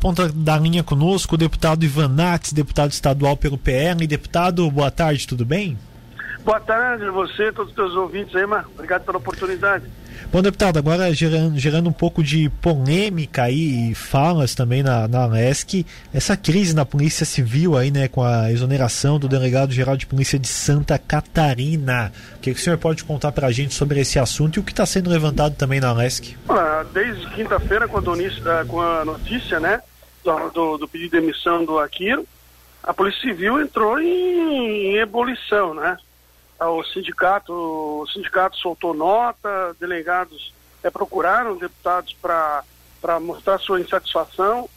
[0.00, 4.06] ponta da linha conosco o deputado Ivan Nates, deputado estadual pelo PL.
[4.06, 5.78] Deputado, boa tarde, tudo bem?
[6.42, 8.66] Boa tarde a você, todos os teus ouvintes aí, Mar.
[8.74, 9.84] Obrigado pela oportunidade.
[10.32, 15.26] Bom, deputado, agora gerando, gerando um pouco de polêmica aí e falas também na, na
[15.26, 15.84] LESC,
[16.14, 20.46] essa crise na Polícia Civil aí, né, com a exoneração do delegado-geral de Polícia de
[20.46, 22.12] Santa Catarina.
[22.36, 24.62] O que, que o senhor pode contar para a gente sobre esse assunto e o
[24.62, 26.36] que está sendo levantado também na LESC?
[26.94, 29.80] Desde quinta-feira, com, eh, com, a notícia, né,
[30.24, 32.26] do, do, do, pedido de demissão do Aquiro,
[32.82, 35.98] a Polícia Civil entrou em, em ebulição, né?
[36.58, 44.68] o sindicato, o sindicato soltou nota, delegados é, procuraram deputados para mostrar sua insatisfação.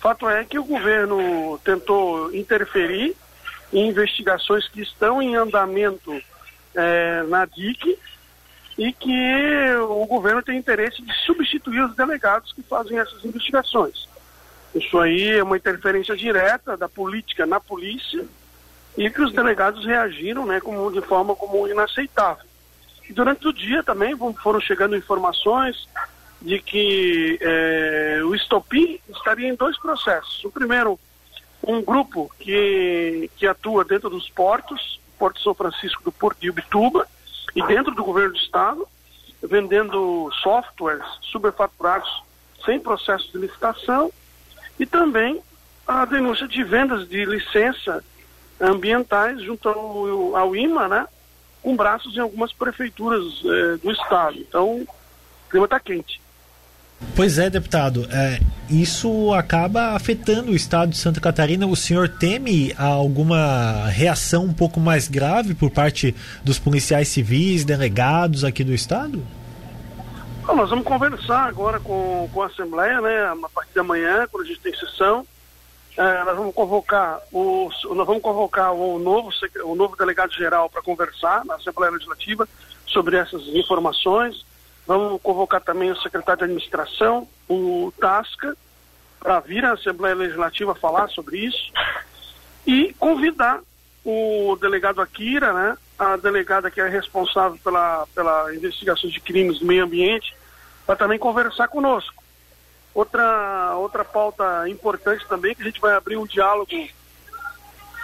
[0.00, 3.16] Fato é que o governo tentou interferir
[3.72, 6.20] em investigações que estão em andamento
[6.74, 7.98] é, na DIC
[8.78, 14.08] e que o governo tem interesse de substituir os delegados que fazem essas investigações.
[14.74, 18.24] Isso aí é uma interferência direta da política na polícia
[18.96, 22.44] e que os delegados reagiram né, como, de forma como inaceitável.
[23.08, 25.88] E durante o dia também foram chegando informações
[26.40, 30.44] de que é, o estopim estaria em dois processos.
[30.44, 30.98] O primeiro,
[31.66, 37.06] um grupo que, que atua dentro dos portos, Porto São Francisco do Porto de Ubituba,
[37.54, 38.88] e dentro do governo do estado,
[39.42, 42.22] vendendo softwares superfaturados
[42.64, 44.12] sem processo de licitação,
[44.80, 45.40] e também
[45.86, 48.02] a denúncia de vendas de licença
[48.58, 51.06] ambientais junto ao, ao IMA, né?
[51.62, 54.38] Com braços em algumas prefeituras é, do estado.
[54.38, 54.88] Então, o
[55.50, 56.20] clima está quente.
[57.14, 58.08] Pois é, deputado.
[58.10, 61.66] É, isso acaba afetando o estado de Santa Catarina.
[61.66, 68.44] O senhor teme alguma reação um pouco mais grave por parte dos policiais civis, delegados
[68.44, 69.22] aqui do estado?
[70.50, 73.22] Bom, nós vamos conversar agora com, com a Assembleia, né?
[73.24, 75.24] A partir da manhã, quando a gente tem sessão
[75.96, 79.30] é, nós vamos convocar o nós vamos convocar o novo
[79.62, 82.48] o novo delegado geral para conversar na Assembleia Legislativa
[82.84, 84.44] sobre essas informações.
[84.88, 88.56] Vamos convocar também o secretário de administração, o Tasca,
[89.20, 91.72] para vir à Assembleia Legislativa falar sobre isso
[92.66, 93.60] e convidar
[94.04, 99.66] o delegado Akira, né, a delegada que é responsável pela, pela investigação de crimes do
[99.66, 100.39] meio ambiente,
[100.90, 102.20] para também conversar conosco.
[102.92, 106.68] Outra, outra pauta importante também, que a gente vai abrir um diálogo.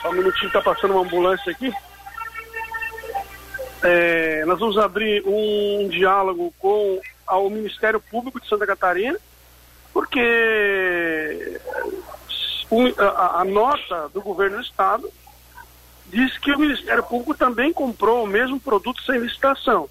[0.01, 1.73] Só um minutinho, está passando uma ambulância aqui.
[3.83, 9.19] É, nós vamos abrir um diálogo com o Ministério Público de Santa Catarina,
[9.93, 11.61] porque
[12.99, 15.11] a, a nota do governo do Estado
[16.07, 19.91] diz que o Ministério Público também comprou o mesmo produto sem licitação.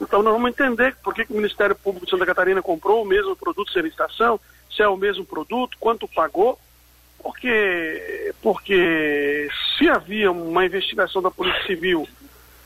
[0.00, 3.06] Então nós vamos entender por que, que o Ministério Público de Santa Catarina comprou o
[3.06, 4.38] mesmo produto sem licitação,
[4.70, 6.58] se é o mesmo produto, quanto pagou,
[7.22, 12.08] porque, porque se havia uma investigação da Polícia Civil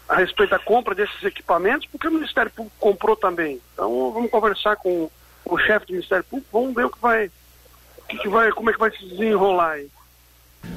[0.08, 3.60] a respeito da compra desses equipamentos, porque o Ministério Público comprou também.
[3.72, 5.10] Então vamos conversar com
[5.44, 7.30] o chefe do Ministério Público, vamos ver o que vai,
[7.98, 9.88] o que, vai, como é que vai se desenrolar aí.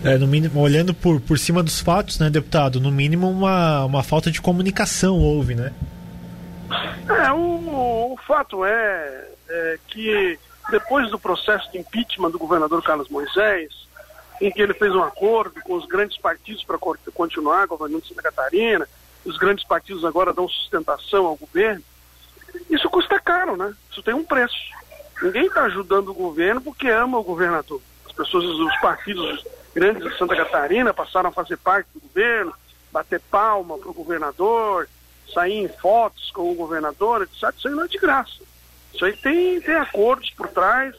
[0.04, 4.04] É, no mínimo, olhando por, por cima dos fatos, né, deputado, no mínimo uma, uma
[4.04, 5.74] falta de comunicação houve, né?
[7.24, 10.40] É, o, o fato é, é, que
[10.70, 13.86] depois do processo de impeachment do governador Carlos Moisés,
[14.42, 16.78] em que ele fez um acordo com os grandes partidos para
[17.14, 18.88] continuar governando Santa Catarina,
[19.24, 21.84] os grandes partidos agora dão sustentação ao governo,
[22.70, 23.74] isso custa caro, né?
[23.92, 24.56] Isso tem um preço.
[25.22, 27.82] Ninguém está ajudando o governo porque ama o governador.
[28.06, 29.44] As pessoas, os partidos
[29.74, 32.54] grandes de Santa Catarina passaram a fazer parte do governo,
[32.92, 34.88] bater palma para o governador,
[35.34, 37.54] sair em fotos com o governador, etc.
[37.58, 38.42] Isso aí não é de graça.
[38.94, 40.96] Isso aí tem, tem acordos por trás,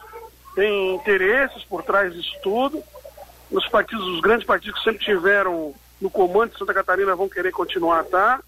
[0.54, 2.82] tem interesses por trás disso tudo.
[3.50, 7.52] Os partidos, os grandes partidos que sempre tiveram no comando de Santa Catarina vão querer
[7.52, 8.40] continuar tá,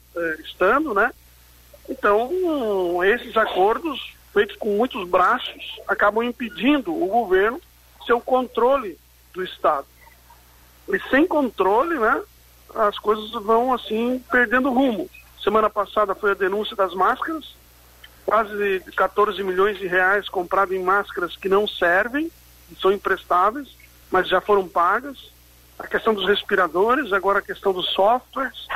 [0.45, 1.13] estando, né?
[1.89, 2.31] Então,
[3.05, 7.61] esses acordos, feitos com muitos braços, acabam impedindo o governo
[8.05, 8.99] seu controle
[9.33, 9.87] do Estado.
[10.89, 12.23] E sem controle, né,
[12.75, 15.09] as coisas vão assim perdendo rumo.
[15.43, 17.55] Semana passada foi a denúncia das máscaras,
[18.27, 22.31] quase 14 milhões de reais comprado em máscaras que não servem,
[22.81, 23.69] são imprestáveis,
[24.11, 25.33] mas já foram pagas.
[25.79, 28.67] A questão dos respiradores, agora a questão dos softwares.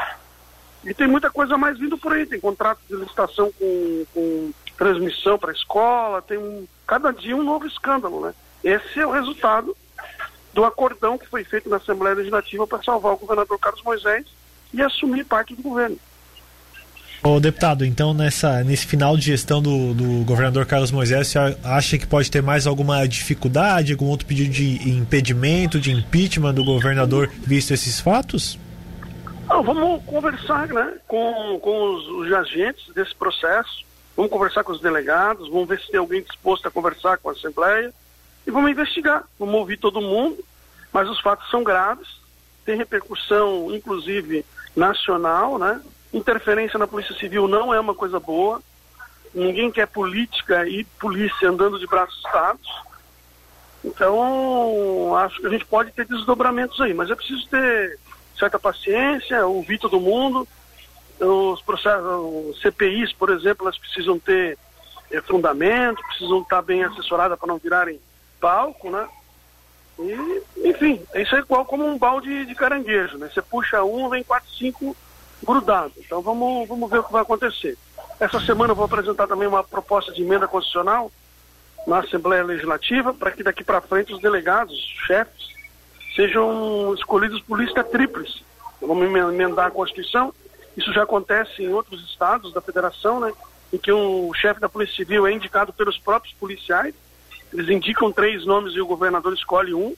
[0.84, 2.24] E tem muita coisa mais vindo por aí.
[2.24, 7.42] Tem contrato de licitação com, com transmissão para a escola, tem um, cada dia um
[7.42, 8.34] novo escândalo, né?
[8.64, 9.76] Esse é o resultado
[10.52, 14.26] do acordão que foi feito na Assembleia Legislativa para salvar o governador Carlos Moisés
[14.72, 15.98] e assumir parte do governo.
[17.24, 21.96] Ô, deputado, então nessa, nesse final de gestão do, do governador Carlos Moisés, você acha
[21.96, 27.30] que pode ter mais alguma dificuldade, algum outro pedido de impedimento, de impeachment do governador,
[27.46, 28.58] visto esses fatos?
[29.48, 33.84] Não, vamos conversar né, com, com os, os agentes desse processo,
[34.16, 37.32] vamos conversar com os delegados, vamos ver se tem alguém disposto a conversar com a
[37.32, 37.94] Assembleia
[38.44, 40.44] e vamos investigar, vamos ouvir todo mundo,
[40.92, 42.08] mas os fatos são graves,
[42.64, 45.80] tem repercussão, inclusive, nacional, né?
[46.12, 48.60] Interferência na Polícia Civil não é uma coisa boa.
[49.34, 52.68] Ninguém quer política e polícia andando de braços dados.
[53.82, 57.98] Então, acho que a gente pode ter desdobramentos aí, mas é preciso ter
[58.38, 60.46] certa paciência, ouvir todo mundo.
[61.18, 64.58] Os processos, CPIs, por exemplo, elas precisam ter
[65.10, 68.00] é, fundamento, precisam estar bem assessoradas para não virarem
[68.40, 69.08] palco, né?
[69.98, 73.30] E, enfim, isso é igual como um balde de caranguejo, né?
[73.32, 74.96] Você puxa um, vem quatro, cinco
[75.44, 75.92] grudado.
[75.98, 77.76] Então vamos, vamos ver o que vai acontecer.
[78.20, 81.10] Essa semana eu vou apresentar também uma proposta de emenda constitucional
[81.86, 85.48] na Assembleia Legislativa para que daqui para frente os delegados, os chefes,
[86.14, 88.42] sejam escolhidos por lista tríplice.
[88.80, 90.32] Vamos emendar a Constituição.
[90.76, 93.32] Isso já acontece em outros estados da federação, né?
[93.72, 96.94] Em que o chefe da Polícia Civil é indicado pelos próprios policiais.
[97.52, 99.94] Eles indicam três nomes e o governador escolhe um.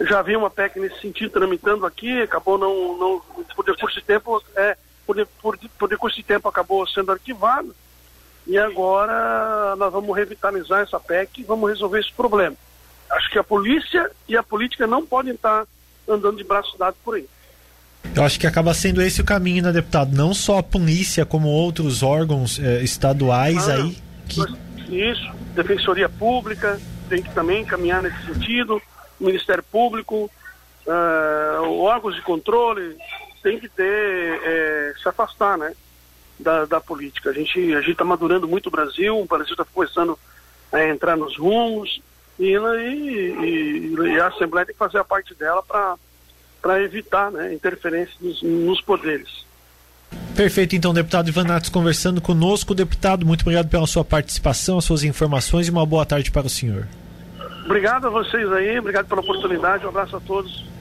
[0.00, 3.22] Já havia uma PEC nesse sentido tramitando aqui, acabou não, não
[3.54, 4.76] por decurso de tempo, é,
[5.06, 7.74] por, por, por decurso de tempo acabou sendo arquivado.
[8.46, 12.56] E agora nós vamos revitalizar essa PEC e vamos resolver esse problema.
[13.10, 15.64] Acho que a polícia e a política não podem estar
[16.08, 17.28] andando de braços dados por aí.
[18.14, 20.14] Eu acho que acaba sendo esse o caminho, né, deputado?
[20.14, 23.98] Não só a polícia, como outros órgãos eh, estaduais ah, aí.
[24.28, 24.40] Que...
[24.94, 28.80] Isso, Defensoria Pública tem que também caminhar nesse sentido,
[29.24, 30.30] Ministério Público,
[30.86, 32.96] uh, órgãos de controle,
[33.42, 35.74] tem que ter, é, se afastar, né,
[36.38, 37.30] da, da política.
[37.30, 40.18] A gente a gente está madurando muito o Brasil, o Brasil está começando
[40.72, 42.00] a entrar nos rumos
[42.38, 48.14] e, e, e, a Assembleia tem que fazer a parte dela para evitar né, interferência
[48.20, 49.44] nos, nos poderes.
[50.34, 52.74] Perfeito, então, deputado Ivan Natos conversando conosco.
[52.74, 56.50] Deputado, muito obrigado pela sua participação, as suas informações e uma boa tarde para o
[56.50, 56.88] senhor.
[57.64, 60.73] Obrigado a vocês aí, obrigado pela oportunidade, um abraço a todos.